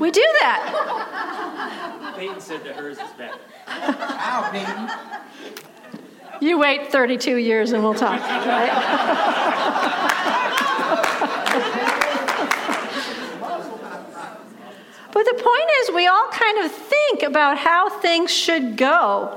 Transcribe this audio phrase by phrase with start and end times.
[0.00, 2.14] We do that.
[2.16, 3.38] Peyton said that hers is better.
[3.68, 4.88] Wow, Peyton.
[6.40, 8.70] You wait 32 years and we'll talk, right?
[15.12, 19.36] but the point is, we all kind of think about how things should go.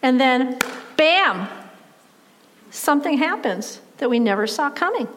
[0.00, 0.58] And then,
[0.96, 1.46] bam,
[2.70, 5.08] something happens that we never saw coming.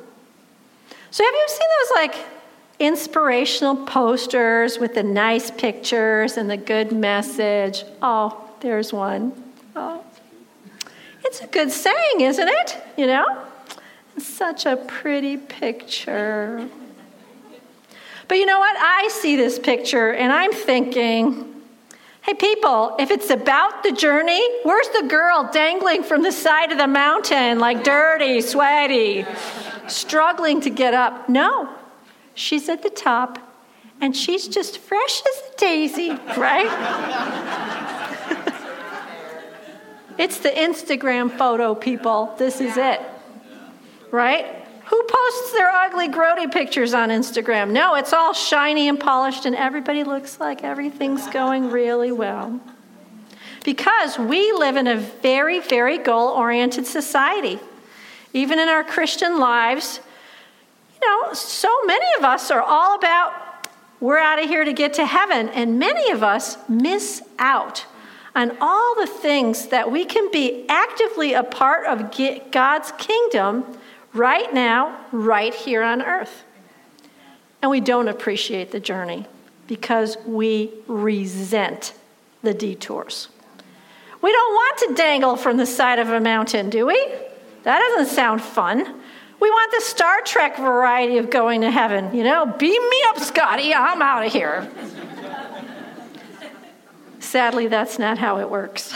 [1.09, 2.40] So, have you seen those like
[2.81, 7.83] inspirational posters with the nice pictures and the good message?
[8.01, 9.33] Oh, there's one.
[9.75, 10.03] Oh,
[11.23, 12.77] it's a good saying, isn't it?
[12.97, 13.45] You know?
[14.17, 16.67] It's such a pretty picture.
[18.27, 18.75] But you know what?
[18.77, 21.61] I see this picture and I'm thinking,
[22.23, 26.79] hey, people, if it's about the journey, where's the girl dangling from the side of
[26.79, 29.25] the mountain, like dirty, sweaty,
[29.87, 31.29] struggling to get up?
[31.29, 31.69] No,
[32.41, 33.37] she's at the top
[34.01, 36.67] and she's just fresh as a daisy, right?
[40.17, 42.33] it's the Instagram photo, people.
[42.37, 42.99] This is it,
[44.09, 44.45] right?
[44.85, 47.69] Who posts their ugly, grody pictures on Instagram?
[47.69, 52.59] No, it's all shiny and polished, and everybody looks like everything's going really well.
[53.63, 57.59] Because we live in a very, very goal oriented society.
[58.33, 59.99] Even in our Christian lives,
[61.01, 63.33] you know, so many of us are all about
[64.01, 67.85] we're out of here to get to heaven, and many of us miss out
[68.35, 72.11] on all the things that we can be actively a part of
[72.51, 73.63] God's kingdom
[74.13, 76.43] right now, right here on earth.
[77.61, 79.27] And we don't appreciate the journey
[79.67, 81.93] because we resent
[82.41, 83.27] the detours.
[84.19, 86.97] We don't want to dangle from the side of a mountain, do we?
[87.63, 89.00] That doesn't sound fun.
[89.41, 92.15] We want the Star Trek variety of going to heaven.
[92.15, 94.71] You know, beam me up, Scotty, I'm out of here.
[97.19, 98.93] Sadly, that's not how it works.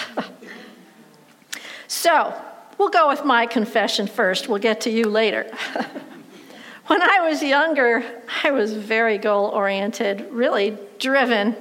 [1.87, 2.33] so,
[2.77, 4.49] We'll go with my confession first.
[4.49, 5.49] We'll get to you later.
[6.87, 8.03] when I was younger,
[8.43, 11.55] I was very goal oriented, really driven.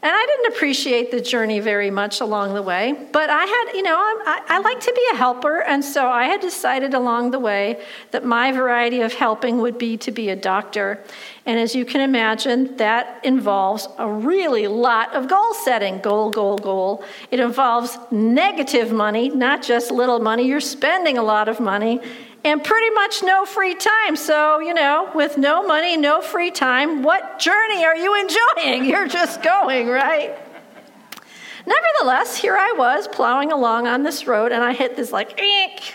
[0.00, 2.94] And I didn't appreciate the journey very much along the way.
[3.12, 5.60] But I had, you know, I, I, like to be a helper.
[5.62, 7.82] And so I had decided along the way
[8.12, 11.02] that my variety of helping would be to be a doctor.
[11.46, 16.58] And as you can imagine, that involves a really lot of goal setting goal, goal,
[16.58, 17.02] goal.
[17.32, 20.46] It involves negative money, not just little money.
[20.46, 22.00] You're spending a lot of money
[22.44, 24.16] and pretty much no free time.
[24.16, 28.84] So, you know, with no money, no free time, what journey are you enjoying?
[28.90, 30.38] You're just going, right?
[31.66, 35.94] Nevertheless, here I was plowing along on this road, and I hit this like, eek.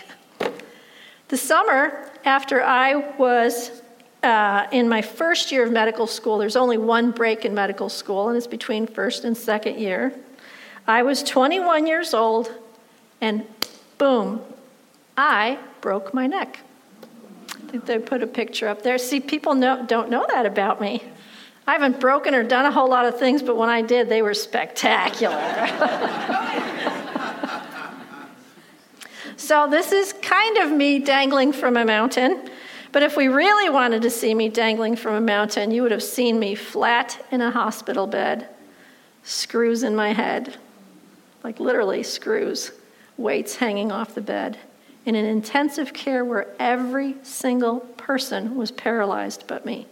[1.28, 3.82] The summer after I was
[4.22, 8.28] uh, in my first year of medical school, there's only one break in medical school,
[8.28, 10.14] and it's between first and second year.
[10.86, 12.52] I was 21 years old,
[13.20, 13.44] and
[13.98, 14.42] boom,
[15.16, 16.60] I broke my neck.
[17.50, 18.96] I think they put a picture up there.
[18.96, 21.02] See, people know, don't know that about me.
[21.66, 24.22] I haven't broken or done a whole lot of things, but when I did, they
[24.22, 25.36] were spectacular.
[29.36, 32.48] so, this is kind of me dangling from a mountain.
[32.90, 36.02] But if we really wanted to see me dangling from a mountain, you would have
[36.02, 38.48] seen me flat in a hospital bed,
[39.22, 40.56] screws in my head,
[41.42, 42.70] like literally screws,
[43.18, 44.56] weights hanging off the bed
[45.06, 49.86] in an intensive care where every single person was paralyzed but me.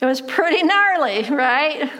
[0.00, 1.90] It was pretty gnarly, right?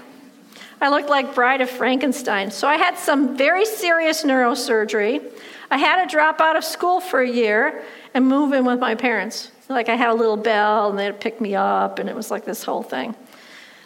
[0.81, 2.51] I looked like Bride of Frankenstein.
[2.51, 5.23] So I had some very serious neurosurgery.
[5.71, 7.85] I had to drop out of school for a year
[8.15, 9.51] and move in with my parents.
[9.69, 12.45] Like I had a little bell and they'd pick me up, and it was like
[12.45, 13.15] this whole thing.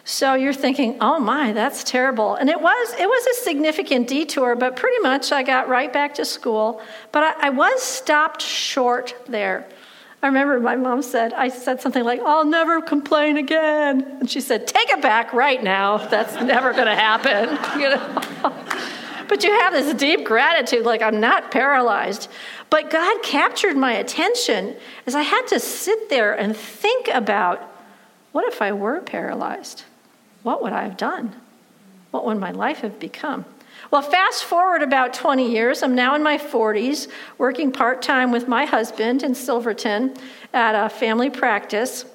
[0.07, 4.55] So you're thinking, "Oh my, that's terrible." And it was it was a significant detour,
[4.55, 6.79] but pretty much I got right back to school.
[7.11, 9.67] But I, I was stopped short there.
[10.25, 14.17] I remember my mom said, I said something like, I'll never complain again.
[14.19, 15.97] And she said, Take it back right now.
[15.97, 17.59] That's never going to happen.
[17.79, 18.53] You know?
[19.27, 22.27] but you have this deep gratitude, like, I'm not paralyzed.
[22.69, 24.75] But God captured my attention
[25.05, 27.61] as I had to sit there and think about
[28.31, 29.83] what if I were paralyzed?
[30.45, 31.35] What would I have done?
[32.11, 33.45] What would my life have become?
[33.89, 35.81] Well, fast forward about 20 years.
[35.81, 37.07] I'm now in my 40s,
[37.39, 40.13] working part time with my husband in Silverton
[40.53, 42.05] at a family practice,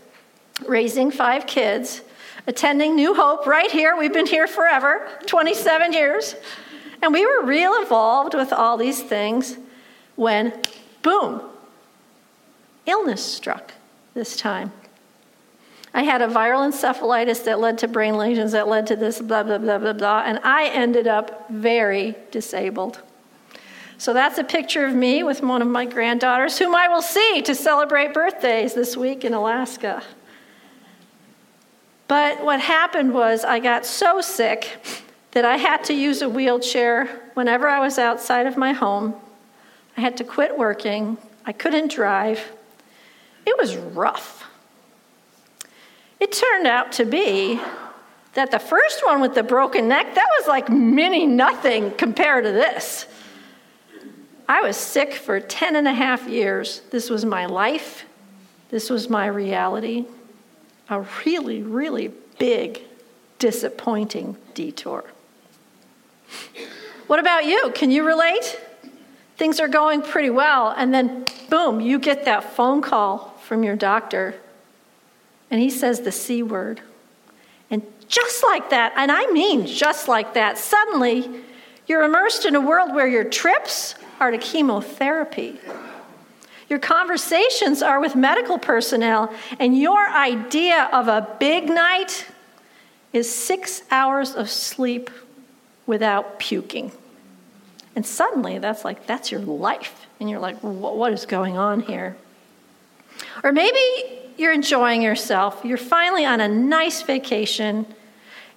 [0.65, 2.03] raising five kids,
[2.47, 3.97] attending New Hope right here.
[3.97, 6.37] We've been here forever 27 years.
[7.03, 9.57] And we were real involved with all these things
[10.15, 10.53] when,
[11.03, 11.41] boom,
[12.87, 13.73] illness struck
[14.15, 14.71] this time.
[15.93, 19.43] I had a viral encephalitis that led to brain lesions that led to this, blah,
[19.43, 23.01] blah, blah, blah, blah, and I ended up very disabled.
[23.99, 27.43] So that's a picture of me with one of my granddaughters, whom I will see
[27.43, 30.03] to celebrate birthdays this week in Alaska.
[32.09, 34.79] But what happened was I got so sick
[35.33, 39.15] that I had to use a wheelchair whenever I was outside of my home.
[39.97, 41.19] I had to quit working.
[41.45, 42.41] I couldn't drive.
[43.45, 44.40] It was rough.
[46.21, 47.59] It turned out to be
[48.35, 52.53] that the first one with the broken neck, that was like mini nothing compared to
[52.53, 53.07] this.
[54.47, 56.83] I was sick for 10 and a half years.
[56.91, 58.05] This was my life.
[58.69, 60.05] This was my reality.
[60.91, 62.83] A really, really big,
[63.39, 65.05] disappointing detour.
[67.07, 67.73] What about you?
[67.75, 68.61] Can you relate?
[69.37, 73.75] Things are going pretty well, and then boom, you get that phone call from your
[73.75, 74.35] doctor
[75.51, 76.81] and he says the C word.
[77.71, 81.29] And just like that, and I mean just like that, suddenly
[81.87, 85.59] you're immersed in a world where your trips are to chemotherapy.
[86.69, 92.27] Your conversations are with medical personnel, and your idea of a big night
[93.13, 95.11] is six hours of sleep
[95.87, 96.93] without puking.
[97.97, 100.07] And suddenly that's like, that's your life.
[100.21, 102.17] And you're like, what is going on here?
[103.43, 107.85] Or maybe you're enjoying yourself, you're finally on a nice vacation,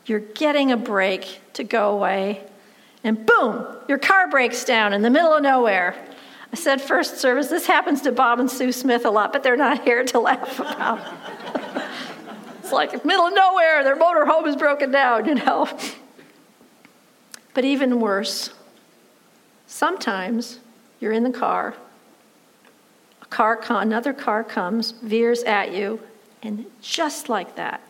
[0.06, 2.42] you're getting a break to go away,
[3.04, 5.94] and boom, your car breaks down in the middle of nowhere.
[6.54, 9.58] I said first service, this happens to Bob and Sue Smith a lot, but they're
[9.58, 11.02] not here to laugh about.
[12.60, 15.68] it's like middle of nowhere, their motorhome is broken down, you know.
[17.54, 18.52] But even worse,
[19.68, 20.60] sometimes
[21.02, 21.76] you're in the car
[23.34, 26.00] car another car comes, veers at you,
[26.44, 27.82] and just like that,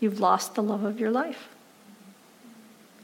[0.00, 1.48] you've lost the love of your life.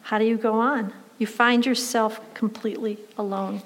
[0.00, 0.94] How do you go on?
[1.18, 3.60] You find yourself completely alone.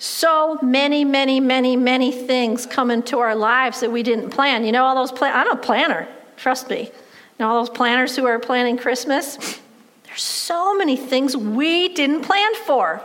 [0.00, 4.64] So many, many, many, many things come into our lives that we didn't plan.
[4.64, 6.80] You know, all those plan- I'm a planner, trust me.
[6.80, 6.90] You
[7.38, 9.60] know, all those planners who are planning Christmas,
[10.06, 13.00] there's so many things we didn't plan for.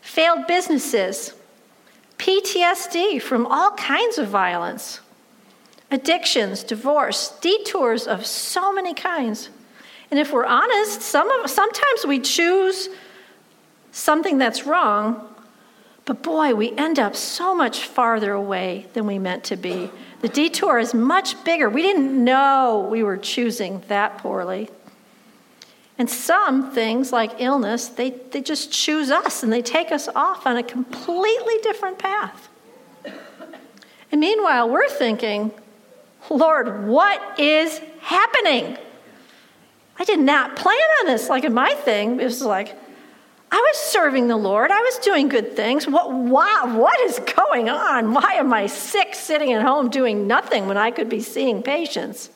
[0.00, 1.32] Failed businesses,
[2.18, 5.00] PTSD from all kinds of violence,
[5.90, 9.50] addictions, divorce, detours of so many kinds.
[10.10, 12.88] And if we're honest, some of, sometimes we choose
[13.92, 15.34] something that's wrong,
[16.04, 19.90] but boy, we end up so much farther away than we meant to be.
[20.20, 21.68] The detour is much bigger.
[21.68, 24.70] We didn't know we were choosing that poorly.
[25.98, 30.46] And some things, like illness, they, they just choose us and they take us off
[30.46, 32.48] on a completely different path.
[34.12, 35.52] And meanwhile, we're thinking,
[36.28, 38.76] Lord, what is happening?
[39.98, 41.28] I did not plan on this.
[41.28, 42.76] Like in my thing, it was like,
[43.50, 44.70] I was serving the Lord.
[44.70, 45.86] I was doing good things.
[45.86, 48.12] What, why, what is going on?
[48.12, 52.28] Why am I sick sitting at home doing nothing when I could be seeing patients?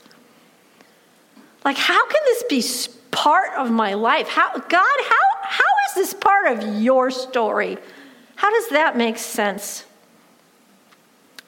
[1.64, 2.62] Like, how can this be
[3.10, 4.28] part of my life.
[4.28, 4.68] How, God,
[5.08, 7.78] how, how is this part of your story?
[8.36, 9.84] How does that make sense?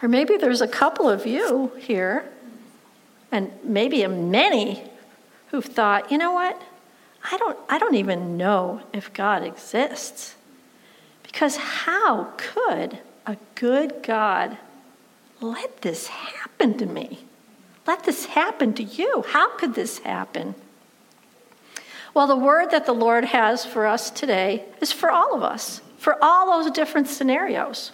[0.03, 2.29] Or maybe there's a couple of you here,
[3.31, 4.83] and maybe many
[5.49, 6.61] who've thought, you know what?
[7.31, 10.35] I don't, I don't even know if God exists.
[11.23, 14.59] Because how could a good God
[15.41, 17.21] let this happen to me?
[17.87, 19.25] Let this happen to you.
[19.29, 20.55] How could this happen?
[22.15, 25.81] Well, the word that the Lord has for us today is for all of us,
[25.97, 27.93] for all those different scenarios.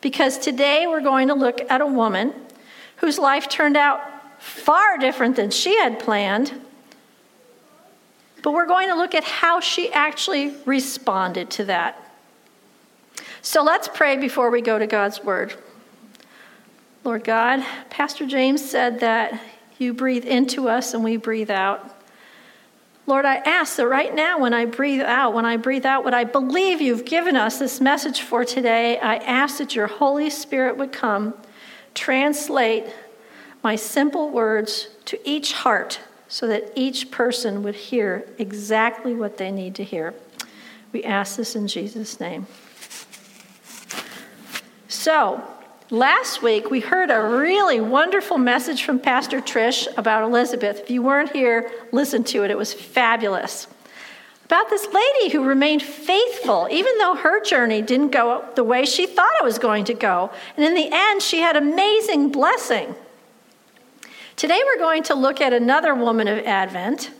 [0.00, 2.32] Because today we're going to look at a woman
[2.96, 4.00] whose life turned out
[4.38, 6.52] far different than she had planned.
[8.42, 12.00] But we're going to look at how she actually responded to that.
[13.42, 15.54] So let's pray before we go to God's Word.
[17.02, 19.40] Lord God, Pastor James said that
[19.78, 21.95] you breathe into us and we breathe out.
[23.08, 26.12] Lord, I ask that right now, when I breathe out, when I breathe out what
[26.12, 30.76] I believe you've given us this message for today, I ask that your Holy Spirit
[30.76, 31.34] would come,
[31.94, 32.84] translate
[33.62, 39.52] my simple words to each heart so that each person would hear exactly what they
[39.52, 40.12] need to hear.
[40.92, 42.48] We ask this in Jesus' name.
[44.88, 45.42] So,
[45.90, 50.80] last week we heard a really wonderful message from Pastor Trish about Elizabeth.
[50.80, 52.50] If you weren't here, listen to it.
[52.50, 53.68] It was fabulous.
[54.44, 59.06] About this lady who remained faithful, even though her journey didn't go the way she
[59.06, 60.30] thought it was going to go.
[60.56, 62.94] And in the end, she had amazing blessing.
[64.36, 67.10] Today we're going to look at another woman of Advent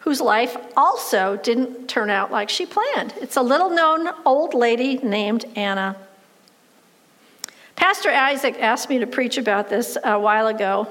[0.00, 3.14] whose life also didn't turn out like she planned.
[3.20, 5.96] It's a little known old lady named Anna.
[7.84, 10.88] Pastor Isaac asked me to preach about this a while ago,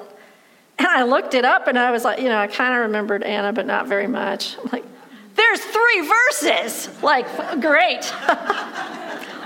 [0.78, 3.24] and I looked it up and I was like, you know, I kind of remembered
[3.24, 4.60] Anna, but not very much.
[4.60, 4.86] I'm like,
[5.34, 6.90] there's three verses.
[7.02, 7.26] Like,
[7.60, 7.98] great.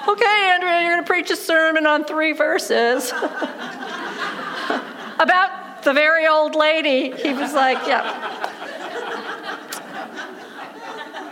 [0.09, 3.11] okay, Andrea, you're going to preach a sermon on three verses
[5.17, 8.03] about the very old lady, he was like, yeah.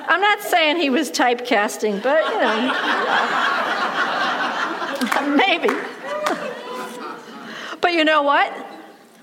[0.07, 2.39] I'm not saying he was typecasting, but you
[5.27, 5.94] know, maybe.
[7.81, 8.53] But you know what?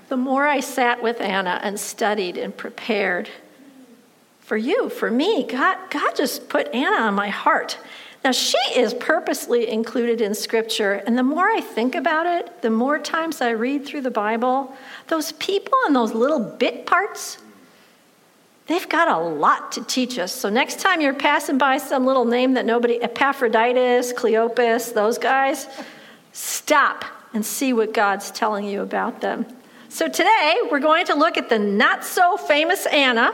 [0.09, 3.29] The more I sat with Anna and studied and prepared
[4.41, 7.77] for you, for me, God, God just put Anna on my heart.
[8.23, 12.69] Now, she is purposely included in Scripture, and the more I think about it, the
[12.69, 14.73] more times I read through the Bible,
[15.07, 17.37] those people and those little bit parts,
[18.67, 20.31] they've got a lot to teach us.
[20.31, 25.67] So, next time you're passing by some little name that nobody, Epaphroditus, Cleopas, those guys,
[26.31, 29.45] stop and see what God's telling you about them.
[29.89, 33.33] So, today we're going to look at the not so famous Anna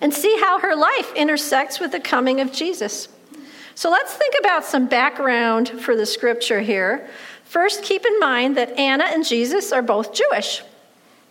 [0.00, 3.08] and see how her life intersects with the coming of Jesus.
[3.74, 7.08] So let's think about some background for the scripture here.
[7.44, 10.62] First, keep in mind that Anna and Jesus are both Jewish.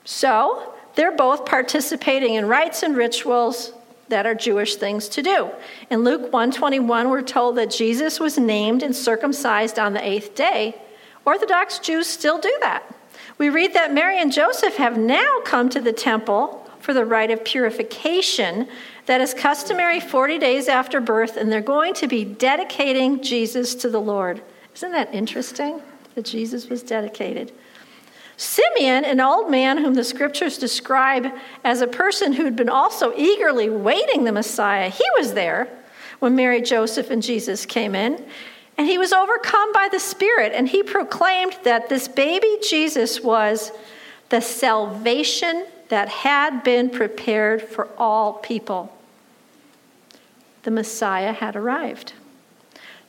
[0.04, 3.74] So they're both participating in rites and rituals
[4.10, 5.50] that are Jewish things to do.
[5.90, 10.80] In Luke 121, we're told that Jesus was named and circumcised on the eighth day.
[11.26, 12.84] Orthodox Jews still do that.
[13.38, 17.32] We read that Mary and Joseph have now come to the temple for the rite
[17.32, 18.68] of purification
[19.08, 23.90] that is customary 40 days after birth, and they're going to be dedicating Jesus to
[23.90, 24.42] the Lord.
[24.76, 25.82] Isn't that interesting
[26.14, 27.52] that Jesus was dedicated?
[28.38, 31.28] Simeon, an old man whom the scriptures describe
[31.64, 35.70] as a person who'd been also eagerly waiting the Messiah, he was there
[36.20, 38.24] when Mary, Joseph, and Jesus came in.
[38.78, 43.72] And he was overcome by the Spirit, and he proclaimed that this baby Jesus was
[44.30, 48.92] the salvation that had been prepared for all people
[50.66, 52.14] the Messiah had arrived.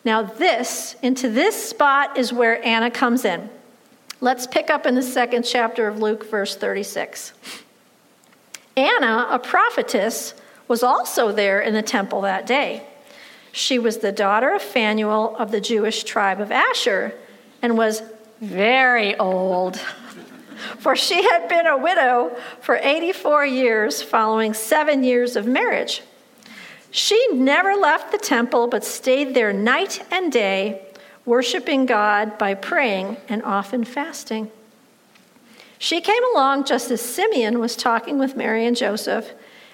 [0.05, 3.49] Now, this, into this spot is where Anna comes in.
[4.21, 7.33] Let's pick up in the second chapter of Luke, verse 36.
[8.77, 10.35] Anna, a prophetess,
[10.69, 12.87] was also there in the temple that day.
[13.57, 17.15] She was the daughter of Phanuel of the Jewish tribe of Asher
[17.63, 18.03] and was
[18.39, 19.77] very old,
[20.79, 26.03] for she had been a widow for 84 years following seven years of marriage.
[26.91, 30.83] She never left the temple but stayed there night and day,
[31.25, 34.51] worshiping God by praying and often fasting.
[35.79, 39.33] She came along just as Simeon was talking with Mary and Joseph,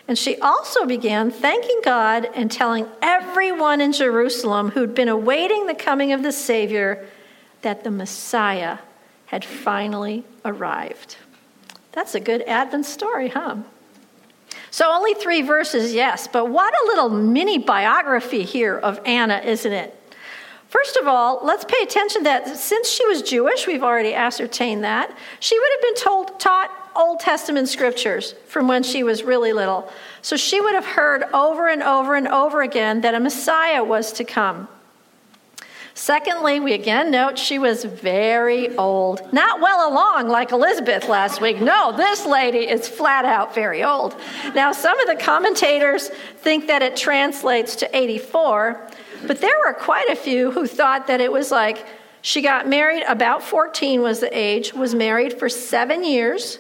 [0.09, 5.75] and she also began thanking God and telling everyone in Jerusalem who'd been awaiting the
[5.75, 7.07] coming of the Savior
[7.63, 8.79] that the Messiah
[9.27, 11.17] had finally arrived.
[11.93, 13.59] That's a good Advent story, huh?
[14.71, 19.73] So, only three verses, yes, but what a little mini biography here of Anna, isn't
[19.73, 19.99] it?
[20.69, 25.15] First of all, let's pay attention that since she was Jewish, we've already ascertained that,
[25.39, 29.91] she would have been told, taught Old Testament scriptures from when she was really little.
[30.21, 34.13] So she would have heard over and over and over again that a Messiah was
[34.13, 34.69] to come.
[35.95, 39.31] Secondly, we again note she was very old.
[39.33, 41.61] Not well along like Elizabeth last week.
[41.61, 44.17] No, this lady is flat out very old.
[44.55, 46.09] Now, some of the commentators
[46.39, 48.81] think that it translates to 84,
[49.27, 51.87] but there were quite a few who thought that it was like
[52.23, 56.59] she got married about 14 was the age, was married for seven years,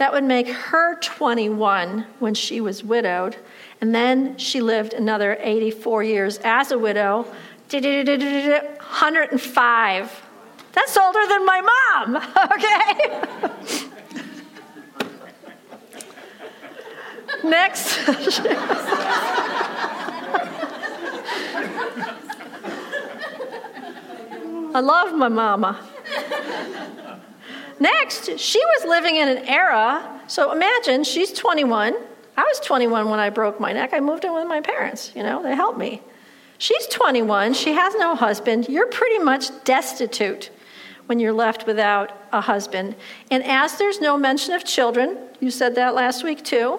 [0.00, 3.36] That would make her 21 when she was widowed.
[3.82, 7.26] And then she lived another 84 years as a widow.
[7.70, 10.22] 105.
[10.72, 12.16] That's older than my mom,
[12.54, 13.20] okay?
[17.44, 17.98] Next.
[24.74, 25.78] I love my mama.
[27.80, 31.96] Next, she was living in an era, so imagine she's 21.
[32.36, 33.90] I was 21 when I broke my neck.
[33.94, 36.02] I moved in with my parents, you know, they helped me.
[36.58, 38.68] She's 21, she has no husband.
[38.68, 40.50] You're pretty much destitute
[41.06, 42.94] when you're left without a husband.
[43.30, 46.78] And as there's no mention of children, you said that last week too,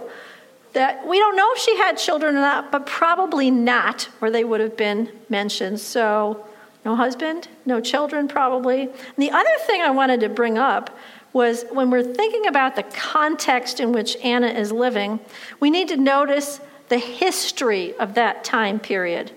[0.74, 4.44] that we don't know if she had children or not, but probably not, or they
[4.44, 5.80] would have been mentioned.
[5.80, 6.46] So
[6.84, 8.82] no husband, no children, probably.
[8.82, 10.98] And the other thing I wanted to bring up
[11.34, 15.20] was when we're thinking about the context in which Anna is living,
[15.60, 16.60] we need to notice
[16.90, 19.32] the history of that time period.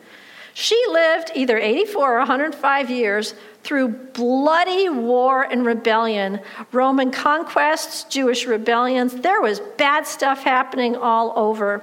[0.54, 8.46] She lived either 84 or 105 years through bloody war and rebellion, Roman conquests, Jewish
[8.46, 9.14] rebellions.
[9.14, 11.82] There was bad stuff happening all over.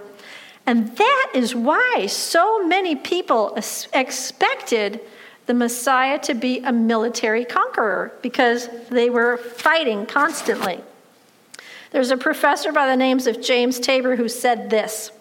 [0.66, 3.58] And that is why so many people
[3.94, 5.02] expected
[5.52, 10.80] the Messiah to be a military conqueror because they were fighting constantly.
[11.92, 15.12] There's a professor by the names of James Tabor who said this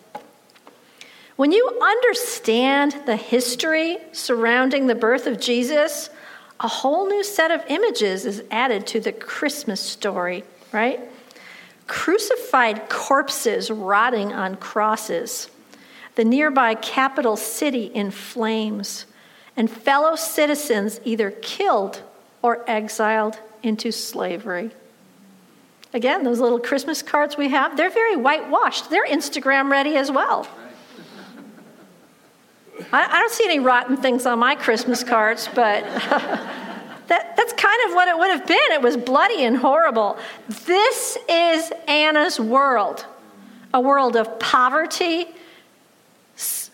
[1.35, 6.11] When you understand the history surrounding the birth of Jesus,
[6.61, 11.01] a whole new set of images is added to the Christmas story, right?
[11.89, 15.51] Crucified corpses rotting on crosses,
[16.15, 19.07] the nearby capital city in flames
[19.61, 22.01] and fellow citizens either killed
[22.41, 24.71] or exiled into slavery.
[25.93, 28.89] Again, those little Christmas cards we have, they're very whitewashed.
[28.89, 30.49] They're Instagram ready as well.
[32.91, 37.83] I, I don't see any rotten things on my Christmas cards, but that, that's kind
[37.87, 38.73] of what it would have been.
[38.73, 40.17] It was bloody and horrible.
[40.65, 43.05] This is Anna's world
[43.73, 45.29] a world of poverty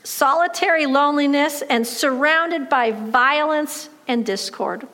[0.07, 4.87] solitary loneliness, and surrounded by violence and discord.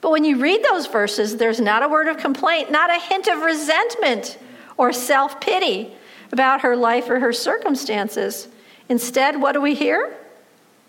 [0.00, 3.26] But when you read those verses, there's not a word of complaint, not a hint
[3.26, 4.38] of resentment
[4.76, 5.92] or self pity
[6.30, 8.46] about her life or her circumstances.
[8.88, 10.14] Instead, what do we hear?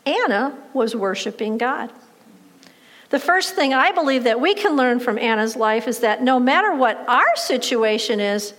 [0.05, 1.91] Anna was worshiping God.
[3.09, 6.39] The first thing I believe that we can learn from Anna's life is that no
[6.39, 8.53] matter what our situation is,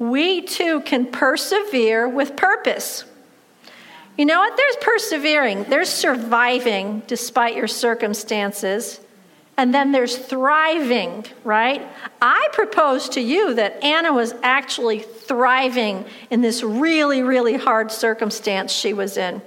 [0.00, 3.04] we too can persevere with purpose.
[4.18, 4.56] You know what?
[4.56, 9.00] There's persevering, there's surviving despite your circumstances,
[9.56, 11.86] and then there's thriving, right?
[12.20, 18.72] I propose to you that Anna was actually thriving in this really, really hard circumstance
[18.72, 19.40] she was in.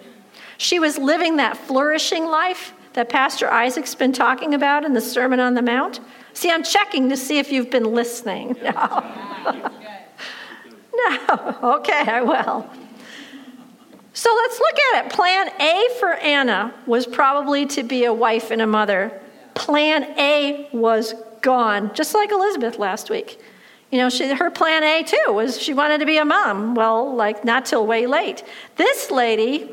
[0.58, 5.40] She was living that flourishing life that Pastor Isaac's been talking about in the Sermon
[5.40, 6.00] on the Mount.
[6.34, 8.58] See, I'm checking to see if you've been listening.
[9.46, 9.72] No.
[11.10, 11.76] no.
[11.78, 12.70] Okay, I will.
[14.16, 15.12] So let's look at it.
[15.12, 19.12] Plan A for Anna was probably to be a wife and a mother.
[19.56, 23.38] Plan A was gone, just like Elizabeth last week.
[23.92, 26.76] You know, she, her plan A too was she wanted to be a mom.
[26.76, 28.46] Well, like not till way late.
[28.78, 29.70] This lady,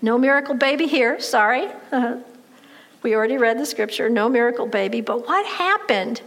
[0.00, 1.68] no miracle baby here, sorry.
[3.02, 5.00] we already read the scripture, no miracle baby.
[5.00, 6.22] But what happened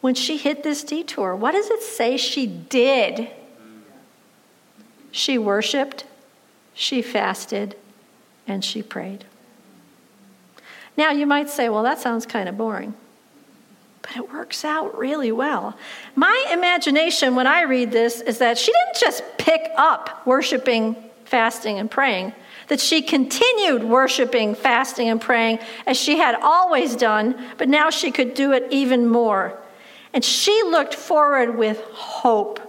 [0.00, 1.36] when she hit this detour?
[1.36, 3.28] What does it say she did?
[5.10, 6.05] She worshiped,
[6.76, 7.74] she fasted,
[8.46, 9.24] and she prayed.
[10.96, 12.94] Now, you might say, well, that sounds kind of boring.
[14.02, 15.76] But it works out really well.
[16.14, 21.78] My imagination when I read this is that she didn't just pick up worshiping, fasting,
[21.78, 22.34] and praying,
[22.68, 28.10] that she continued worshiping, fasting, and praying as she had always done, but now she
[28.10, 29.58] could do it even more.
[30.12, 32.60] And she looked forward with hope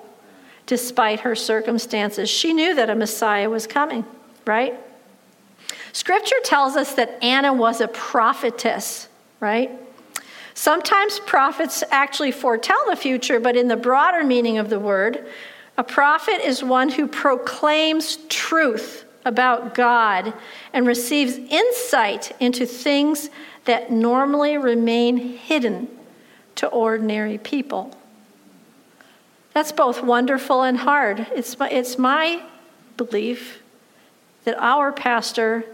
[0.67, 2.30] despite her circumstances.
[2.30, 4.06] She knew that a Messiah was coming,
[4.45, 4.80] right?
[5.93, 9.08] Scripture tells us that Anna was a prophetess,
[9.39, 9.71] right?
[10.53, 15.27] Sometimes prophets actually foretell the future, but in the broader meaning of the word,
[15.77, 20.34] a prophet is one who proclaims truth about God
[20.73, 23.30] and receives insight into things
[23.65, 25.88] that normally remain hidden
[26.56, 27.95] to ordinary people.
[29.57, 31.25] That's both wonderful and hard.
[31.33, 32.43] It's my, it's my
[32.95, 33.63] belief
[34.43, 35.65] that our pastor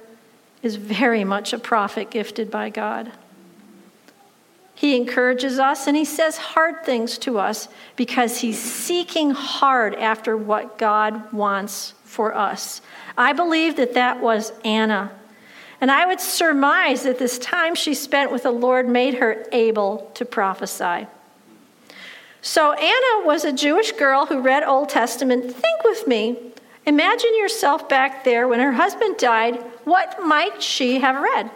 [0.61, 3.11] is very much a prophet gifted by God.
[4.73, 7.67] He encourages us and he says hard things to us
[7.97, 12.79] because he's seeking hard after what God wants for us.
[13.17, 15.11] I believe that that was Anna.
[15.81, 20.09] And I would surmise that this time she spent with the Lord made her able
[20.13, 21.05] to prophesy.
[22.43, 25.45] So Anna was a Jewish girl who read Old Testament.
[25.45, 26.37] Think with me.
[26.85, 29.55] Imagine yourself back there when her husband died.
[29.85, 31.49] What might she have read?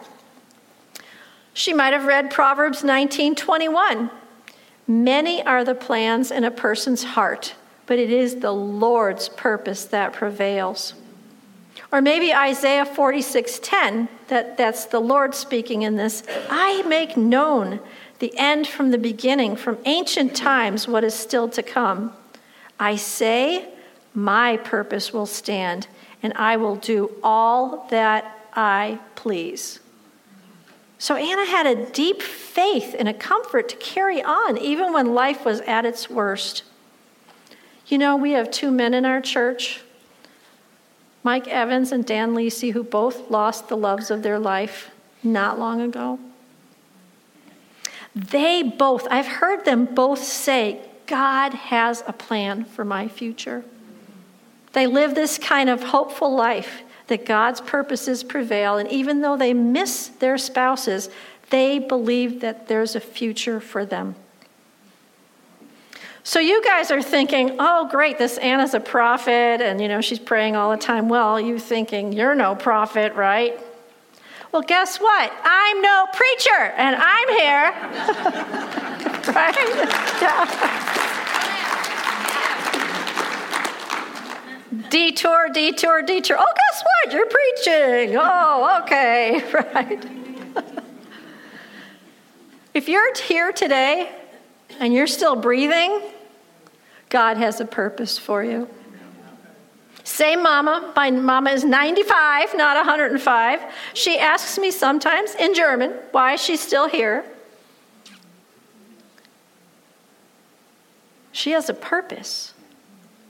[1.54, 4.10] She might have read Proverbs 19:21.
[4.88, 10.14] Many are the plans in a person's heart, but it is the Lord's purpose that
[10.14, 10.94] prevails.
[11.92, 16.24] Or maybe Isaiah 46:10, that, that's the Lord speaking in this.
[16.50, 17.82] I make known
[18.20, 22.14] the end from the beginning, from ancient times, what is still to come.
[22.80, 23.70] I say,
[24.14, 25.88] my purpose will stand,
[26.24, 29.80] and I will do all that I please.
[31.00, 35.46] So Anna had a deep faith and a comfort to carry on even when life
[35.46, 36.64] was at its worst.
[37.86, 39.82] You know, we have two men in our church,
[41.24, 44.90] Mike Evans and Dan Lisi, who both lost the loves of their life
[45.24, 46.20] not long ago.
[48.18, 53.64] They both, I've heard them both say, God has a plan for my future.
[54.74, 58.78] They live this kind of hopeful life that God's purposes prevail.
[58.78, 61.12] And even though they miss their spouses,
[61.52, 64.16] they believe that there's a future for them.
[66.24, 70.20] So you guys are thinking, oh, great, this Anna's a prophet, and you know she's
[70.20, 71.08] praying all the time.
[71.08, 73.58] Well, you thinking you're no prophet, right?
[74.52, 75.32] Well, guess what?
[75.44, 77.74] I'm no preacher, and I'm here.
[79.36, 80.88] right?
[84.90, 86.38] detour, detour, detour.
[86.40, 87.14] Oh, guess what?
[87.14, 88.18] You're preaching.
[88.18, 90.06] Oh, okay, right.
[92.74, 94.10] if you're here today
[94.80, 96.02] and you're still breathing,
[97.10, 98.70] God has a purpose for you.
[100.08, 100.94] Same mama.
[100.96, 103.60] My mama is 95, not 105.
[103.94, 107.26] She asks me sometimes in German why she's still here.
[111.34, 112.54] She has a purpose.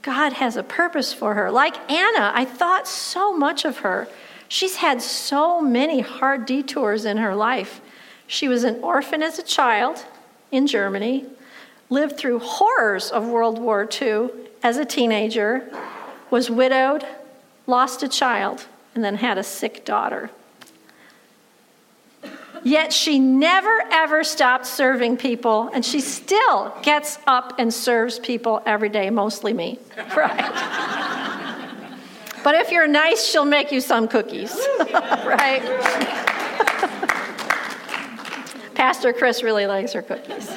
[0.02, 1.50] God has a purpose for her.
[1.50, 4.06] Like Anna, I thought so much of her.
[4.46, 7.80] She's had so many hard detours in her life.
[8.28, 10.06] She was an orphan as a child
[10.52, 11.26] in Germany,
[11.90, 14.28] lived through horrors of World War II
[14.62, 15.68] as a teenager,
[16.30, 17.06] was widowed,
[17.66, 20.30] lost a child, and then had a sick daughter.
[22.64, 28.62] Yet she never ever stopped serving people, and she still gets up and serves people
[28.66, 29.78] every day, mostly me.
[30.16, 30.44] Right?
[32.42, 34.54] but if you're nice, she'll make you some cookies.
[34.90, 35.62] right?
[38.74, 40.50] Pastor Chris really likes her cookies.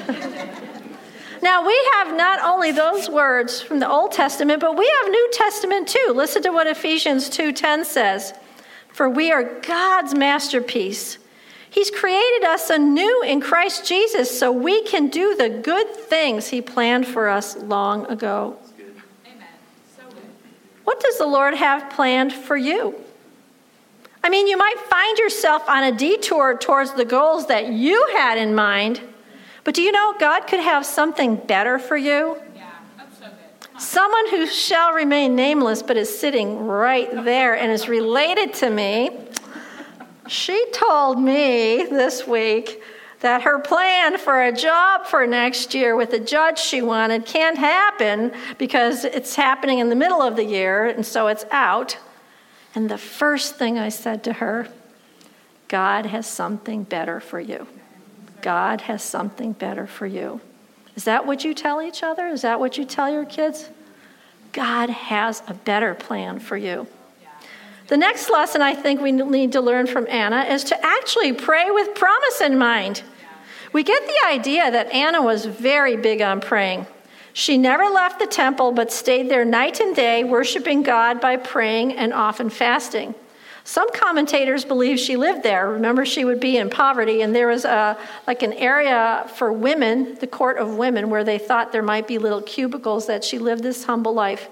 [1.42, 5.30] Now, we have not only those words from the Old Testament, but we have New
[5.34, 6.14] Testament too.
[6.16, 8.34] Listen to what Ephesians 2:10 says.
[8.94, 11.18] For we are God's masterpiece
[11.72, 16.62] He's created us anew in Christ Jesus so we can do the good things He
[16.62, 18.58] planned for us long ago.
[20.84, 22.96] What does the Lord have planned for you?
[24.22, 28.38] I mean, you might find yourself on a detour towards the goals that you had
[28.38, 29.00] in mind,
[29.64, 32.38] but do you know God could have something better for you?
[32.56, 32.72] Yeah,
[33.78, 39.10] Someone who shall remain nameless but is sitting right there and is related to me
[40.32, 42.82] she told me this week
[43.20, 47.58] that her plan for a job for next year with the judge she wanted can't
[47.58, 51.98] happen because it's happening in the middle of the year, and so it's out.
[52.74, 54.70] And the first thing I said to her,
[55.68, 57.68] God has something better for you.
[58.42, 60.42] God has something better for you.
[60.96, 62.28] Is that what you tell each other?
[62.28, 63.70] Is that what you tell your kids?
[64.52, 66.88] God has a better plan for you.
[67.88, 71.72] The next lesson I think we need to learn from Anna is to actually pray
[71.72, 73.04] with promise in mind.
[73.74, 76.88] We get the idea that Anna was very big on praying.
[77.34, 81.94] She never left the temple but stayed there night and day, worshiping God by praying
[81.94, 83.16] and often fasting.
[83.64, 85.70] Some commentators believe she lived there.
[85.70, 90.16] Remember, she would be in poverty, and there was a, like an area for women,
[90.16, 93.62] the court of women, where they thought there might be little cubicles that she lived
[93.64, 94.50] this humble life.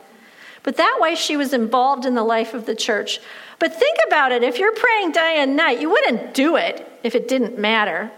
[0.61, 3.19] But that way she was involved in the life of the church.
[3.57, 7.15] But think about it if you're praying day and night, you wouldn't do it if
[7.15, 8.11] it didn't matter.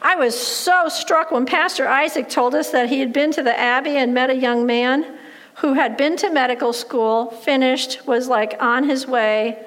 [0.00, 3.58] I was so struck when Pastor Isaac told us that he had been to the
[3.58, 5.17] Abbey and met a young man
[5.58, 9.64] who had been to medical school, finished, was like on his way,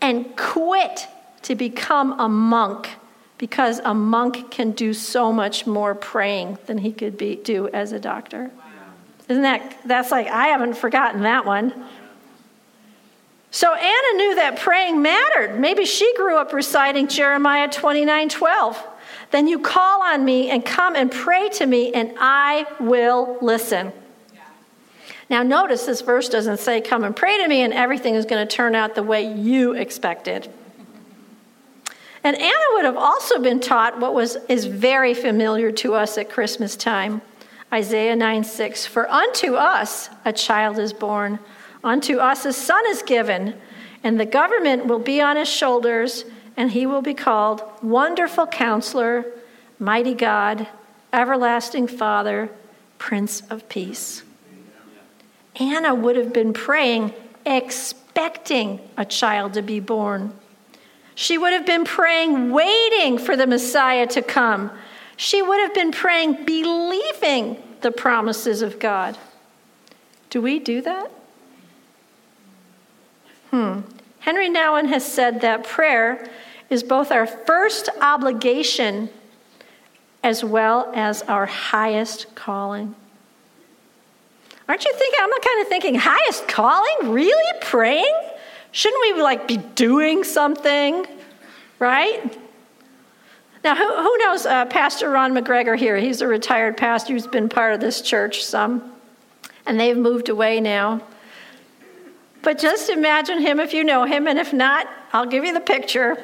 [0.00, 1.08] and quit
[1.42, 2.88] to become a monk
[3.36, 7.92] because a monk can do so much more praying than he could be, do as
[7.92, 8.50] a doctor.
[9.28, 11.72] Isn't that, that's like, I haven't forgotten that one.
[13.50, 15.58] So Anna knew that praying mattered.
[15.58, 18.86] Maybe she grew up reciting Jeremiah 29 12.
[19.32, 23.92] Then you call on me and come and pray to me, and I will listen.
[25.30, 28.46] Now, notice this verse doesn't say, Come and pray to me, and everything is going
[28.46, 30.52] to turn out the way you expected.
[32.24, 36.28] And Anna would have also been taught what was, is very familiar to us at
[36.28, 37.22] Christmas time
[37.72, 38.86] Isaiah 9 6.
[38.86, 41.38] For unto us a child is born,
[41.84, 43.54] unto us a son is given,
[44.02, 46.24] and the government will be on his shoulders,
[46.56, 49.24] and he will be called Wonderful Counselor,
[49.78, 50.66] Mighty God,
[51.12, 52.50] Everlasting Father,
[52.98, 54.24] Prince of Peace.
[55.56, 57.12] Anna would have been praying,
[57.44, 60.32] expecting a child to be born.
[61.14, 64.70] She would have been praying, waiting for the Messiah to come.
[65.16, 69.18] She would have been praying, believing the promises of God.
[70.30, 71.10] Do we do that?
[73.50, 73.80] Hmm.
[74.20, 76.30] Henry Nouwen has said that prayer
[76.68, 79.10] is both our first obligation
[80.22, 82.94] as well as our highest calling.
[84.70, 85.18] Aren't you thinking?
[85.20, 87.12] I'm kind of thinking, highest calling?
[87.12, 87.58] Really?
[87.60, 88.20] Praying?
[88.70, 91.06] Shouldn't we like be doing something,
[91.80, 92.38] right?
[93.64, 95.96] Now, who, who knows uh, Pastor Ron McGregor here?
[95.96, 98.92] He's a retired pastor who's been part of this church some,
[99.66, 101.02] and they've moved away now.
[102.42, 105.58] But just imagine him if you know him, and if not, I'll give you the
[105.58, 106.14] picture.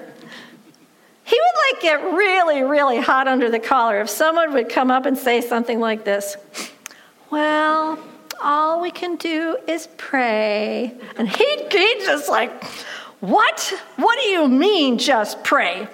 [1.25, 5.05] He would like get really, really hot under the collar if someone would come up
[5.05, 6.37] and say something like this
[7.29, 7.99] Well,
[8.43, 10.95] all we can do is pray.
[11.17, 12.65] And he'd, he'd just like,
[13.21, 13.73] What?
[13.97, 15.89] What do you mean, just pray?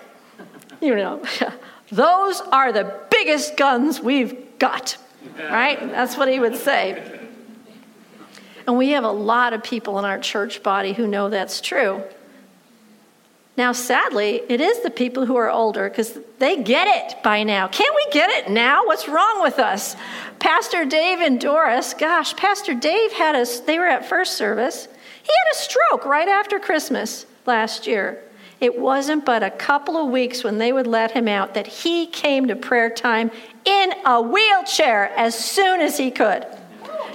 [0.80, 1.22] You know,
[1.90, 4.96] those are the biggest guns we've got,
[5.38, 5.78] right?
[5.80, 7.20] That's what he would say.
[8.66, 12.02] And we have a lot of people in our church body who know that's true.
[13.56, 17.68] Now, sadly, it is the people who are older because they get it by now.
[17.68, 18.86] Can't we get it now?
[18.86, 19.94] What's wrong with us?
[20.38, 24.88] Pastor Dave and Doris, gosh, Pastor Dave had us, they were at first service.
[25.22, 28.22] He had a stroke right after Christmas last year.
[28.60, 32.06] It wasn't but a couple of weeks when they would let him out that he
[32.06, 33.30] came to prayer time
[33.64, 36.46] in a wheelchair as soon as he could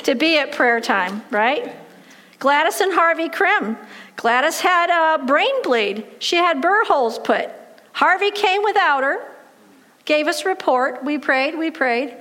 [0.03, 1.73] to be at prayer time, right?
[2.39, 3.77] Gladys and Harvey Krim.
[4.17, 6.05] Gladys had a brain bleed.
[6.19, 7.49] She had burr holes put.
[7.93, 9.19] Harvey came without her,
[10.05, 11.03] gave us report.
[11.03, 12.15] We prayed, we prayed.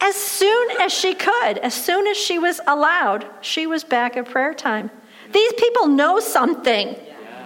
[0.00, 4.30] As soon as she could, as soon as she was allowed, she was back at
[4.30, 4.90] prayer time.
[5.32, 6.96] These people know something,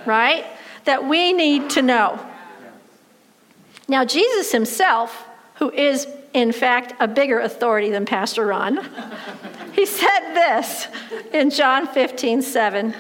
[0.05, 0.45] right,
[0.85, 2.25] that we need to know.
[3.87, 8.87] Now, Jesus himself, who is in fact a bigger authority than Pastor Ron,
[9.73, 10.89] he said this
[11.33, 12.95] in John 15, 7.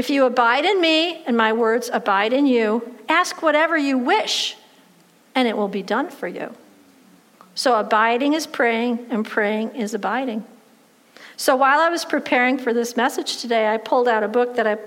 [0.00, 4.56] If you abide in me and my words abide in you, ask whatever you wish,
[5.34, 6.54] and it will be done for you.
[7.54, 10.46] So abiding is praying, and praying is abiding.
[11.36, 14.66] So while I was preparing for this message today, I pulled out a book that
[14.66, 14.78] I,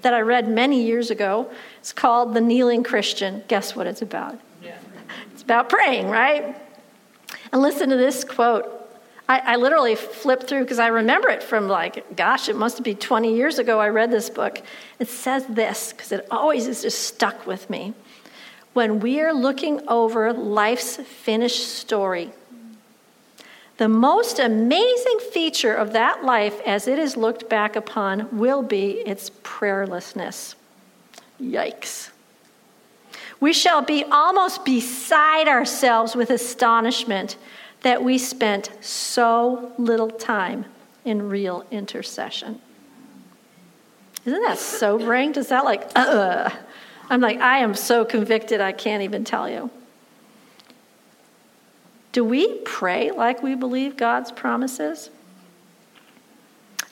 [0.00, 1.50] that I read many years ago.
[1.80, 3.44] It's called The Kneeling Christian.
[3.48, 4.40] Guess what it's about?
[4.62, 4.78] Yeah.
[5.34, 6.56] It's about praying, right?
[7.52, 8.81] And listen to this quote
[9.32, 12.94] I, I literally flipped through because I remember it from like, gosh, it must be
[12.94, 14.60] 20 years ago I read this book.
[14.98, 17.94] It says this because it always is just stuck with me.
[18.74, 22.30] When we are looking over life's finished story,
[23.78, 29.00] the most amazing feature of that life as it is looked back upon will be
[29.06, 30.56] its prayerlessness.
[31.40, 32.10] Yikes.
[33.40, 37.38] We shall be almost beside ourselves with astonishment
[37.82, 40.64] that we spent so little time
[41.04, 42.60] in real intercession.
[44.24, 45.32] Isn't that sobering?
[45.32, 46.48] Does that like, uh,
[47.10, 49.70] I'm like, I am so convicted, I can't even tell you.
[52.12, 55.10] Do we pray like we believe God's promises?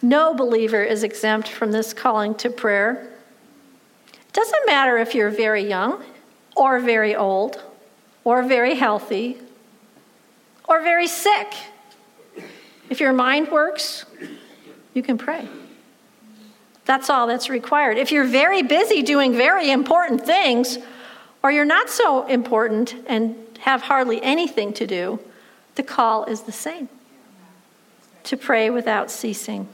[0.02, 3.12] No believer is exempt from this calling to prayer.
[4.12, 6.02] It doesn't matter if you're very young
[6.56, 7.62] or very old
[8.24, 9.38] or very healthy
[10.70, 11.52] or very sick.
[12.88, 14.06] If your mind works,
[14.94, 15.46] you can pray.
[16.86, 17.98] That's all that's required.
[17.98, 20.78] If you're very busy doing very important things,
[21.42, 25.18] or you're not so important and have hardly anything to do,
[25.74, 26.88] the call is the same
[28.24, 29.68] to pray without ceasing.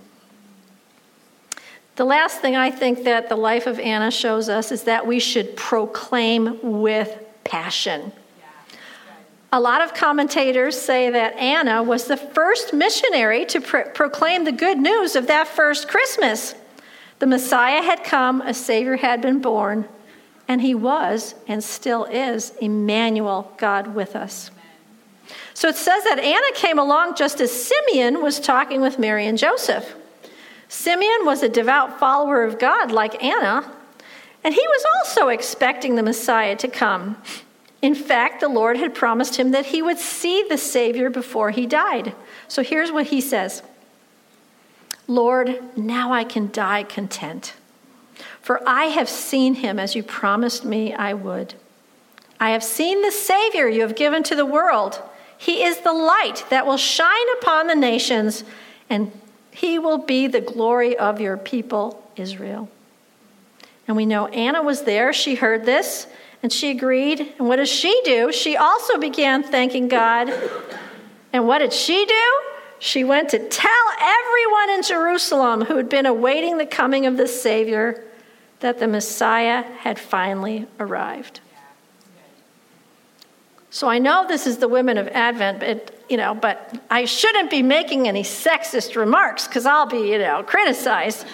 [1.96, 5.18] The last thing I think that the life of Anna shows us is that we
[5.18, 8.12] should proclaim with passion.
[9.52, 14.52] A lot of commentators say that Anna was the first missionary to pro- proclaim the
[14.52, 16.54] good news of that first Christmas.
[17.20, 19.88] The Messiah had come, a Savior had been born,
[20.48, 24.50] and he was and still is Emmanuel, God with us.
[25.54, 29.38] So it says that Anna came along just as Simeon was talking with Mary and
[29.38, 29.94] Joseph.
[30.68, 33.70] Simeon was a devout follower of God like Anna,
[34.44, 37.16] and he was also expecting the Messiah to come.
[37.86, 41.66] In fact, the Lord had promised him that he would see the Savior before he
[41.66, 42.16] died.
[42.48, 43.62] So here's what he says
[45.06, 47.54] Lord, now I can die content,
[48.42, 51.54] for I have seen him as you promised me I would.
[52.40, 55.00] I have seen the Savior you have given to the world.
[55.38, 58.42] He is the light that will shine upon the nations,
[58.90, 59.12] and
[59.52, 62.68] he will be the glory of your people, Israel.
[63.86, 65.12] And we know Anna was there.
[65.12, 66.08] She heard this
[66.42, 67.20] and she agreed.
[67.38, 68.32] And what does she do?
[68.32, 70.32] She also began thanking God.
[71.32, 72.40] And what did she do?
[72.78, 73.70] She went to tell
[74.00, 78.04] everyone in Jerusalem who had been awaiting the coming of the Savior
[78.60, 81.40] that the Messiah had finally arrived.
[83.70, 87.50] So I know this is the women of Advent, but you know, but I shouldn't
[87.50, 91.26] be making any sexist remarks because I'll be, you know, criticized.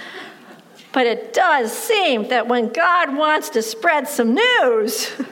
[0.93, 5.11] But it does seem that when God wants to spread some news,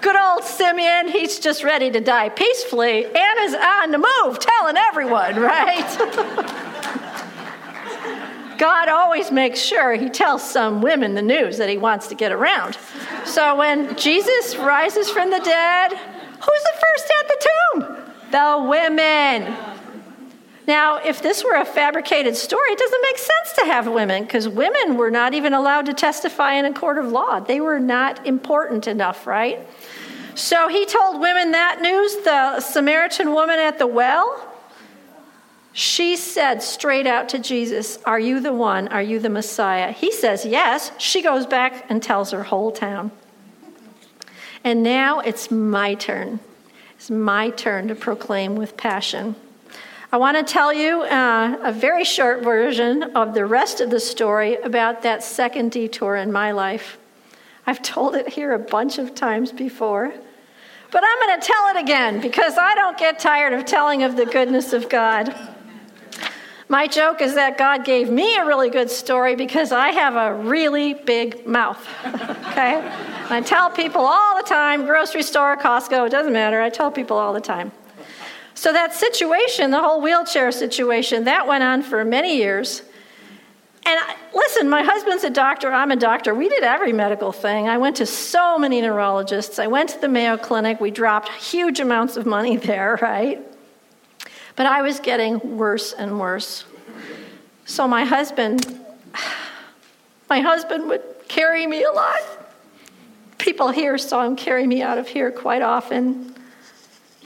[0.00, 3.04] good old Simeon, he's just ready to die peacefully.
[3.04, 6.60] Anna's on the move, telling everyone, right?
[8.58, 12.32] God always makes sure he tells some women the news that he wants to get
[12.32, 12.78] around.
[13.26, 17.96] So when Jesus rises from the dead, who's the first at the tomb?
[18.30, 19.73] The women.
[20.66, 24.48] Now, if this were a fabricated story, it doesn't make sense to have women because
[24.48, 27.40] women were not even allowed to testify in a court of law.
[27.40, 29.66] They were not important enough, right?
[30.34, 32.16] So he told women that news.
[32.24, 34.50] The Samaritan woman at the well,
[35.72, 38.88] she said straight out to Jesus, Are you the one?
[38.88, 39.92] Are you the Messiah?
[39.92, 40.92] He says, Yes.
[40.98, 43.10] She goes back and tells her whole town.
[44.64, 46.40] And now it's my turn.
[46.96, 49.36] It's my turn to proclaim with passion.
[50.14, 53.98] I want to tell you uh, a very short version of the rest of the
[53.98, 56.98] story about that second detour in my life.
[57.66, 60.14] I've told it here a bunch of times before,
[60.92, 64.14] but I'm going to tell it again because I don't get tired of telling of
[64.14, 65.34] the goodness of God.
[66.68, 70.32] My joke is that God gave me a really good story because I have a
[70.44, 71.84] really big mouth.
[72.52, 72.88] okay?
[73.30, 76.62] I tell people all the time grocery store, Costco, it doesn't matter.
[76.62, 77.72] I tell people all the time.
[78.54, 82.82] So that situation, the whole wheelchair situation, that went on for many years.
[83.86, 86.34] And I, listen, my husband's a doctor, I'm a doctor.
[86.34, 87.68] We did every medical thing.
[87.68, 89.58] I went to so many neurologists.
[89.58, 90.80] I went to the Mayo Clinic.
[90.80, 93.40] We dropped huge amounts of money there, right?
[94.56, 96.64] But I was getting worse and worse.
[97.66, 98.80] So my husband,
[100.30, 102.22] my husband would carry me a lot.
[103.38, 106.33] People here saw him carry me out of here quite often.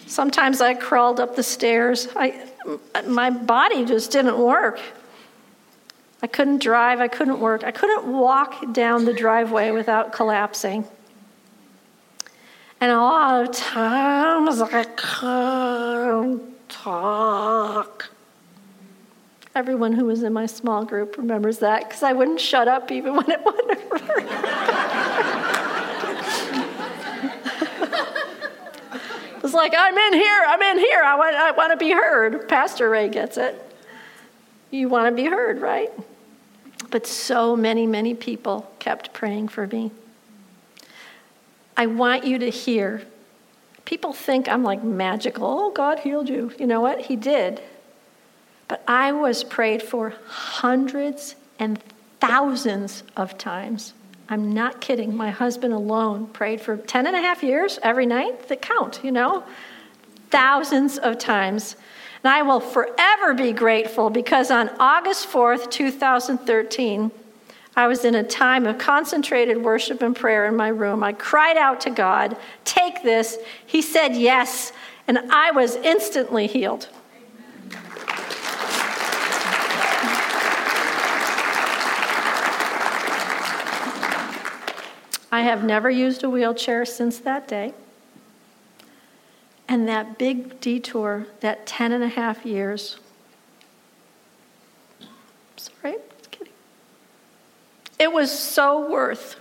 [0.08, 2.08] Sometimes I crawled up the stairs.
[2.16, 2.48] I,
[3.06, 4.80] my body just didn't work.
[6.22, 10.84] I couldn't drive, I couldn't work, I couldn't walk down the driveway without collapsing.
[12.80, 18.10] And a lot of times I couldn't talk.
[19.54, 23.14] Everyone who was in my small group remembers that because I wouldn't shut up even
[23.14, 25.44] when it wouldn't work.
[29.48, 32.50] It's like, I'm in here, I'm in here, I want, I want to be heard.
[32.50, 33.54] Pastor Ray gets it.
[34.70, 35.90] You want to be heard, right?
[36.90, 39.90] But so many, many people kept praying for me.
[41.78, 43.00] I want you to hear.
[43.86, 45.46] People think I'm like magical.
[45.46, 46.52] Oh, God healed you.
[46.58, 47.06] You know what?
[47.06, 47.62] He did.
[48.68, 51.82] But I was prayed for hundreds and
[52.20, 53.94] thousands of times.
[54.30, 55.16] I'm not kidding.
[55.16, 59.10] My husband alone prayed for 10 and a half years every night that count, you
[59.10, 59.42] know,
[60.30, 61.76] thousands of times.
[62.22, 67.10] And I will forever be grateful because on August 4th, 2013,
[67.74, 71.02] I was in a time of concentrated worship and prayer in my room.
[71.02, 73.38] I cried out to God, Take this.
[73.64, 74.72] He said yes,
[75.06, 76.88] and I was instantly healed.
[85.30, 87.74] I have never used a wheelchair since that day.
[89.68, 92.98] And that big detour, that 10 and a half years,
[95.56, 96.52] sorry, just kidding.
[97.98, 99.36] It was so worth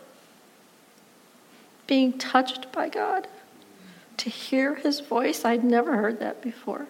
[1.88, 3.28] being touched by God,
[4.18, 5.46] to hear his voice.
[5.46, 6.88] I'd never heard that before.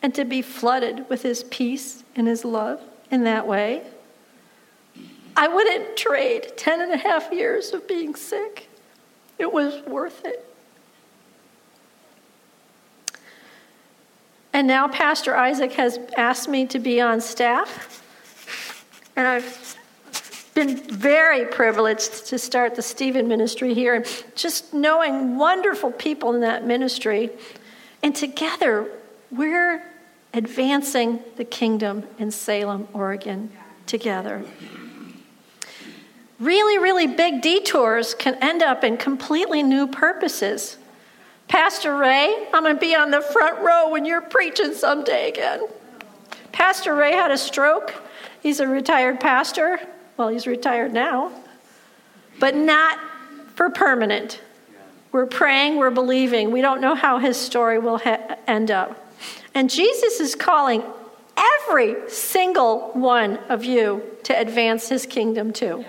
[0.00, 3.82] And to be flooded with his peace and his love in that way.
[5.38, 8.68] I wouldn't trade 10 and a half years of being sick.
[9.38, 10.44] It was worth it.
[14.52, 18.02] And now Pastor Isaac has asked me to be on staff.
[19.14, 19.76] And I've
[20.54, 26.40] been very privileged to start the Stephen ministry here and just knowing wonderful people in
[26.40, 27.30] that ministry.
[28.02, 28.90] And together,
[29.30, 29.84] we're
[30.34, 33.52] advancing the kingdom in Salem, Oregon,
[33.86, 34.44] together.
[36.40, 40.76] Really, really big detours can end up in completely new purposes.
[41.48, 45.66] Pastor Ray, I'm going to be on the front row when you're preaching someday again.
[46.52, 47.92] Pastor Ray had a stroke.
[48.40, 49.80] He's a retired pastor.
[50.16, 51.32] Well, he's retired now,
[52.38, 52.98] but not
[53.54, 54.40] for permanent.
[55.10, 56.52] We're praying, we're believing.
[56.52, 59.12] We don't know how his story will ha- end up.
[59.54, 60.84] And Jesus is calling
[61.36, 65.84] every single one of you to advance his kingdom too.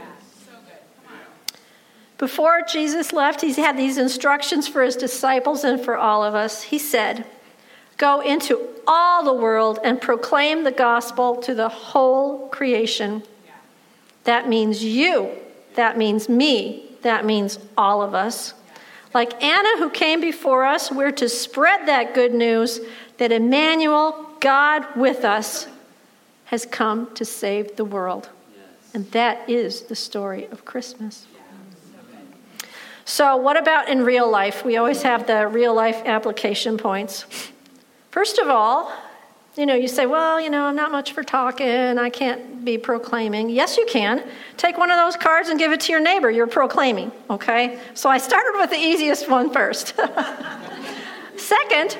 [2.20, 6.63] Before Jesus left, he had these instructions for his disciples and for all of us.
[6.63, 7.26] He said,
[7.97, 13.24] Go into all the world and proclaim the gospel to the whole creation.
[14.26, 15.30] That means you.
[15.76, 16.91] That means me.
[17.03, 18.53] That means all of us.
[19.13, 22.82] Like Anna, who came before us, we're to spread that good news
[23.17, 25.67] that Emmanuel, God with us,
[26.45, 28.30] has come to save the world.
[28.93, 31.26] And that is the story of Christmas.
[33.10, 34.64] So, what about in real life?
[34.64, 37.26] We always have the real life application points.
[38.12, 38.91] First of all,
[39.57, 41.97] you know, you say, well, you know, I'm not much for talking.
[41.97, 43.49] I can't be proclaiming.
[43.49, 44.24] Yes, you can.
[44.57, 46.30] Take one of those cards and give it to your neighbor.
[46.30, 47.80] You're proclaiming, okay?
[47.95, 49.95] So I started with the easiest one first.
[51.36, 51.97] Second,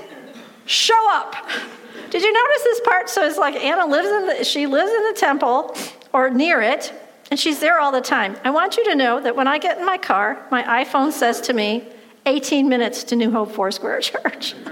[0.68, 1.36] show up.
[2.12, 3.10] Did you notice this part?
[3.10, 5.76] So it's like Anna lives in the, she lives in the temple
[6.14, 6.94] or near it,
[7.32, 8.38] and she's there all the time.
[8.44, 11.42] I want you to know that when I get in my car, my iPhone says
[11.42, 11.88] to me,
[12.26, 14.56] 18 minutes to New Hope Foursquare Church.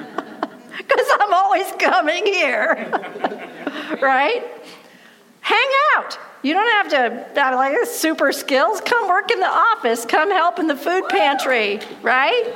[0.77, 2.89] because I'm always coming here.
[4.01, 4.43] right?
[5.41, 6.17] Hang out.
[6.43, 8.81] You don't have to have like super skills.
[8.81, 10.05] Come work in the office.
[10.05, 12.55] Come help in the food pantry, right?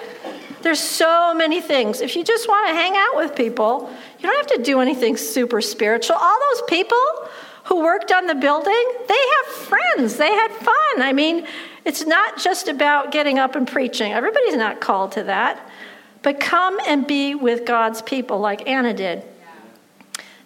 [0.62, 2.02] There's so many things.
[2.02, 5.18] If you just want to hang out with people, you don't have to do anything
[5.18, 6.16] super spiritual.
[6.18, 7.30] All those people
[7.72, 10.18] who worked on the building, they have friends.
[10.18, 11.02] They had fun.
[11.02, 11.48] I mean,
[11.86, 14.12] it's not just about getting up and preaching.
[14.12, 15.60] Everybody's not called to that
[16.24, 19.24] but come and be with God's people like Anna did.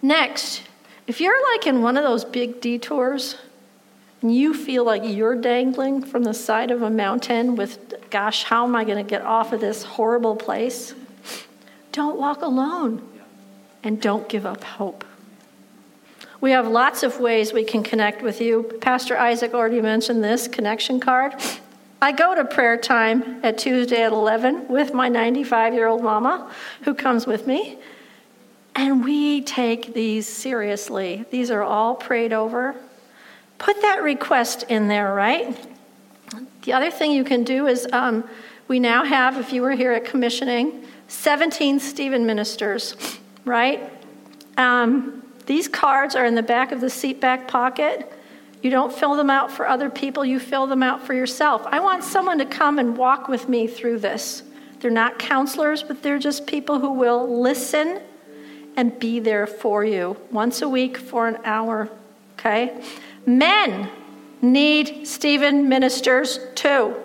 [0.01, 0.63] Next,
[1.07, 3.36] if you're like in one of those big detours
[4.21, 8.65] and you feel like you're dangling from the side of a mountain with, gosh, how
[8.65, 10.93] am I going to get off of this horrible place?
[11.91, 13.07] Don't walk alone
[13.84, 15.03] and don't give up hope.
[16.41, 18.63] We have lots of ways we can connect with you.
[18.81, 21.33] Pastor Isaac already mentioned this connection card.
[22.01, 26.51] I go to prayer time at Tuesday at 11 with my 95 year old mama
[26.83, 27.77] who comes with me.
[28.75, 31.25] And we take these seriously.
[31.31, 32.75] These are all prayed over.
[33.57, 35.57] Put that request in there, right?
[36.63, 38.27] The other thing you can do is um,
[38.67, 42.95] we now have, if you were here at commissioning, 17 Stephen ministers,
[43.45, 43.91] right?
[44.57, 48.11] Um, these cards are in the back of the seat back pocket.
[48.61, 51.65] You don't fill them out for other people, you fill them out for yourself.
[51.67, 54.43] I want someone to come and walk with me through this.
[54.79, 58.01] They're not counselors, but they're just people who will listen
[58.75, 61.89] and be there for you once a week for an hour.
[62.33, 62.83] Okay?
[63.25, 63.89] Men
[64.41, 66.95] need Stephen ministers too.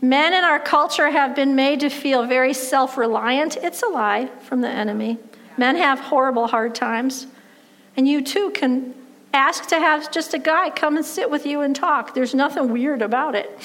[0.00, 3.56] Men in our culture have been made to feel very self reliant.
[3.56, 5.18] It's a lie from the enemy.
[5.62, 7.28] Men have horrible hard times.
[7.96, 8.94] And you too can
[9.34, 12.14] Ask to have just a guy come and sit with you and talk.
[12.14, 13.58] There's nothing weird about it.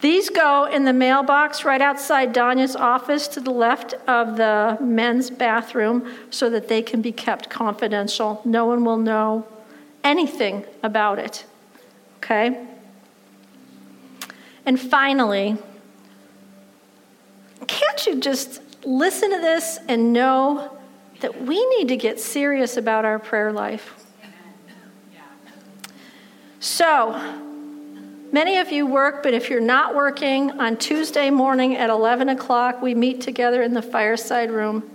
[0.00, 5.28] These go in the mailbox right outside Danya's office to the left of the men's
[5.30, 8.40] bathroom so that they can be kept confidential.
[8.46, 9.46] No one will know
[10.02, 11.44] anything about it.
[12.16, 12.66] Okay?
[14.64, 15.58] And finally,
[17.66, 20.79] can't you just listen to this and know
[21.20, 23.94] that we need to get serious about our prayer life?
[26.60, 27.12] So,
[28.32, 32.82] many of you work, but if you're not working, on Tuesday morning at 11 o'clock,
[32.82, 34.88] we meet together in the fireside room.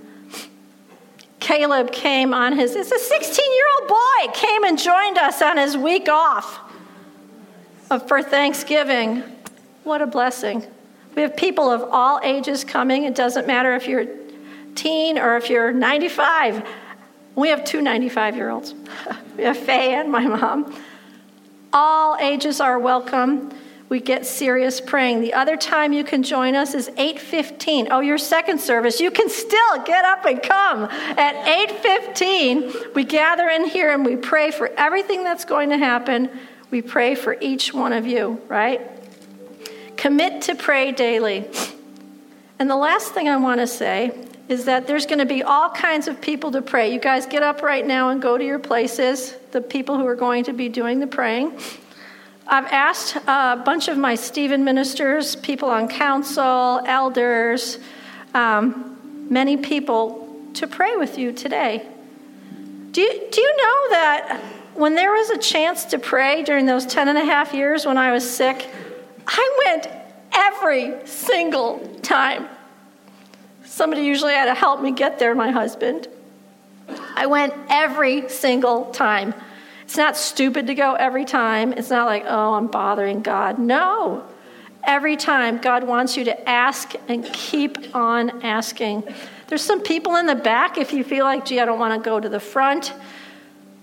[1.39, 5.57] Caleb came on his, it's a 16 year old boy, came and joined us on
[5.57, 6.59] his week off.
[8.07, 9.23] for Thanksgiving.
[9.83, 10.65] What a blessing.
[11.15, 13.03] We have people of all ages coming.
[13.03, 14.05] It doesn't matter if you're
[14.75, 16.67] teen or if you're 95.
[17.35, 18.73] We have two 95 year olds.
[19.37, 20.73] we have Faye and my mom.
[21.73, 23.51] All ages are welcome.
[23.87, 25.21] We get serious praying.
[25.21, 27.89] The other time you can join us is 8:15.
[27.91, 30.85] Oh, your second service, you can still get up and come.
[30.85, 36.29] At 8:15, we gather in here and we pray for everything that's going to happen.
[36.71, 38.81] We pray for each one of you, right?
[39.97, 41.45] Commit to pray daily.
[42.57, 44.11] And the last thing I want to say
[44.47, 46.93] is that there's going to be all kinds of people to pray.
[46.93, 50.15] You guys get up right now and go to your places, the people who are
[50.15, 51.59] going to be doing the praying.
[52.47, 57.79] I've asked a bunch of my Stephen ministers, people on council, elders,
[58.35, 60.21] um, many people
[60.53, 61.87] to pray with you today.
[62.91, 64.41] Do you, do you know that
[64.75, 67.97] when there was a chance to pray during those 10 and a half years when
[67.97, 68.69] I was sick,
[69.25, 69.87] I went
[70.31, 72.47] every single time.
[73.75, 76.07] Somebody usually had to help me get there, my husband.
[77.13, 79.33] I went every single time.
[79.83, 81.73] It's not stupid to go every time.
[81.73, 83.59] It's not like, oh, I'm bothering God.
[83.59, 84.23] No.
[84.85, 89.03] Every time, God wants you to ask and keep on asking.
[89.47, 92.09] There's some people in the back if you feel like, gee, I don't want to
[92.09, 92.93] go to the front.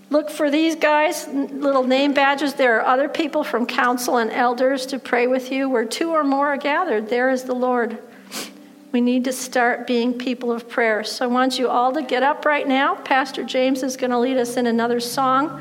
[0.09, 2.55] Look for these guys, little name badges.
[2.55, 5.69] There are other people from council and elders to pray with you.
[5.69, 7.99] Where two or more are gathered, there is the Lord.
[8.93, 11.03] We need to start being people of prayer.
[11.03, 12.93] So I want you all to get up right now.
[12.93, 15.59] Pastor James is going to lead us in another song.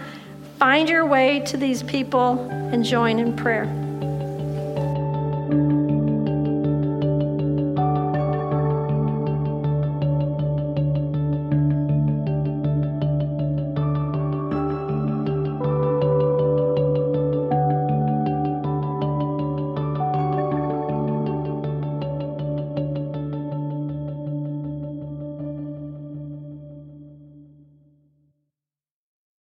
[0.58, 3.64] Find your way to these people and join in prayer.